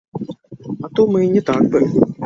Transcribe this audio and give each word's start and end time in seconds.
А 0.81 0.89
то 0.95 1.05
мы 1.05 1.27
не 1.27 1.41
так 1.51 1.63
бы. 1.69 1.87